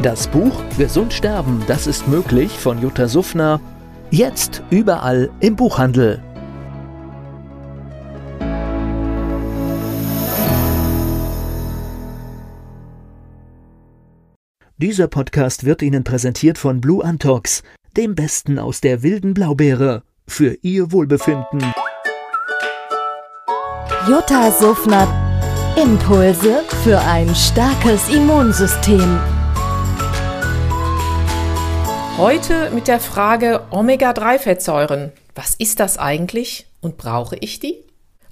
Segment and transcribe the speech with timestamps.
[0.00, 3.60] Das Buch Gesund sterben, das ist möglich von Jutta Suffner.
[4.10, 6.22] Jetzt überall im Buchhandel.
[14.78, 17.62] Dieser Podcast wird Ihnen präsentiert von Blue Antox,
[17.96, 21.62] dem Besten aus der wilden Blaubeere, für Ihr Wohlbefinden.
[24.08, 25.06] Jutta Suffner.
[25.80, 29.20] Impulse für ein starkes Immunsystem.
[32.22, 35.10] Heute mit der Frage Omega-3-Fettsäuren.
[35.34, 37.82] Was ist das eigentlich und brauche ich die?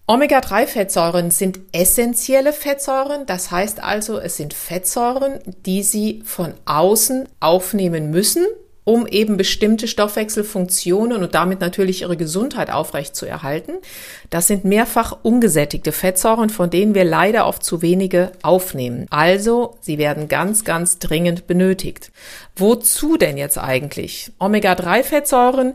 [0.06, 8.12] Omega-3-Fettsäuren sind essentielle Fettsäuren, das heißt also, es sind Fettsäuren, die Sie von außen aufnehmen
[8.12, 8.46] müssen,
[8.84, 13.74] um eben bestimmte Stoffwechselfunktionen und damit natürlich Ihre Gesundheit aufrechtzuerhalten.
[14.30, 19.06] Das sind mehrfach ungesättigte Fettsäuren, von denen wir leider oft zu wenige aufnehmen.
[19.10, 22.10] Also, sie werden ganz, ganz dringend benötigt.
[22.56, 24.32] Wozu denn jetzt eigentlich?
[24.38, 25.74] Omega-3-Fettsäuren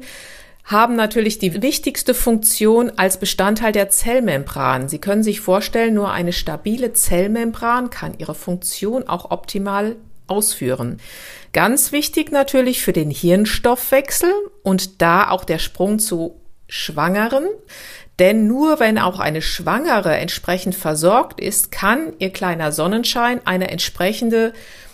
[0.66, 4.90] haben natürlich die wichtigste Funktion als Bestandteil der Zellmembran.
[4.90, 9.96] Sie können sich vorstellen, nur eine stabile Zellmembran kann ihre Funktion auch optimal
[10.28, 11.00] ausführen.
[11.54, 14.32] Ganz wichtig natürlich für den Hirnstoffwechsel
[14.64, 17.46] und da auch der Sprung zu Schwangeren.
[18.20, 24.54] Denn nur wenn auch eine Schwangere entsprechend versorgt ist, kann ihr kleiner Sonnenschein eine entsprechende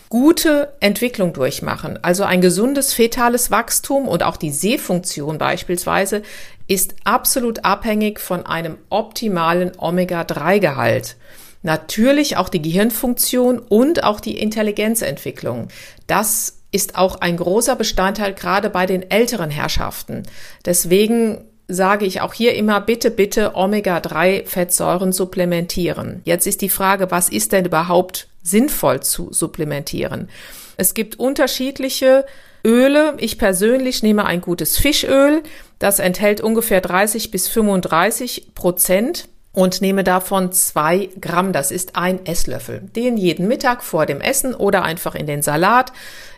[0.10, 1.98] gute Entwicklung durchmachen.
[2.04, 6.24] Also ein gesundes fetales Wachstum und auch die Sehfunktion beispielsweise
[6.68, 11.16] ist absolut abhängig von einem optimalen Omega-3-Gehalt.
[11.64, 15.68] Natürlich auch die Gehirnfunktion und auch die Intelligenzentwicklung.
[16.08, 20.24] Das ist auch ein großer Bestandteil gerade bei den älteren Herrschaften.
[20.66, 26.22] Deswegen sage ich auch hier immer, bitte, bitte Omega-3-Fettsäuren supplementieren.
[26.26, 30.30] Jetzt ist die Frage, was ist denn überhaupt sinnvoll zu supplementieren?
[30.78, 32.26] Es gibt unterschiedliche
[32.66, 33.16] Öle.
[33.18, 35.44] Ich persönlich nehme ein gutes Fischöl.
[35.80, 41.54] Das enthält ungefähr 30 bis 35 Prozent und nehme davon zwei Gramm.
[41.54, 42.82] Das ist ein Esslöffel.
[42.96, 45.92] Den jeden Mittag vor dem Essen oder einfach in den Salat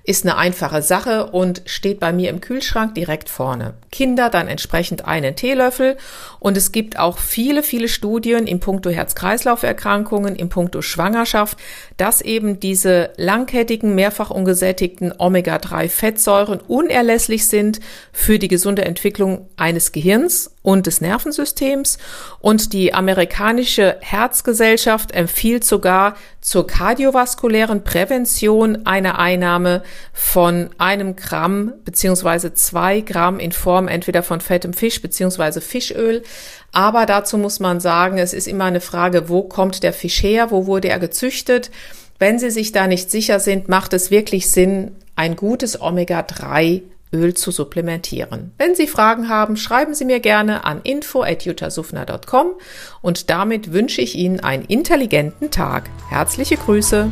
[0.06, 3.76] ist eine einfache Sache und steht bei mir im Kühlschrank direkt vorne.
[3.90, 5.96] Kinder dann entsprechend einen Teelöffel
[6.40, 11.58] und es gibt auch viele, viele Studien im Punkto Herz-Kreislauf-Erkrankungen, im Punkto Schwangerschaft,
[11.96, 17.80] dass eben diese langkettigen, mehrfach ungesättigten Omega-3-Fettsäuren unerlässlich sind
[18.12, 21.98] für die gesunde Entwicklung eines Gehirns und des Nervensystems
[22.40, 29.84] und die amerikanische Herzgesellschaft empfiehlt sogar zur kardiovaskulären Prävention eine Einnahme
[30.14, 36.24] von einem Gramm beziehungsweise zwei Gramm in Form entweder von fettem Fisch beziehungsweise Fischöl.
[36.72, 40.52] Aber dazu muss man sagen, es ist immer eine Frage, wo kommt der Fisch her,
[40.52, 41.72] wo wurde er gezüchtet.
[42.20, 46.82] Wenn Sie sich da nicht sicher sind, macht es wirklich Sinn, ein gutes Omega-3
[47.14, 48.52] Öl zu supplementieren.
[48.58, 52.54] Wenn Sie Fragen haben, schreiben Sie mir gerne an info@jutasufner.com
[53.02, 55.90] und damit wünsche ich Ihnen einen intelligenten Tag.
[56.10, 57.12] Herzliche Grüße.